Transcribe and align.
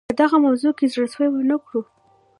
په 0.09 0.13
دغه 0.21 0.37
موضوع 0.45 0.71
کې 0.77 0.91
زړه 0.93 1.07
سوی 1.13 1.27
ونه 1.31 1.57
کړو. 1.65 1.81